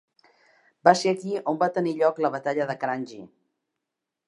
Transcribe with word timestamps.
Va 0.89 0.93
ser 1.01 1.11
aquí 1.17 1.35
on 1.51 1.59
va 1.65 1.69
tenir 1.77 1.95
lloc 2.01 2.23
la 2.27 2.33
Batalla 2.39 2.69
de 2.73 2.79
Kranji. 2.87 3.21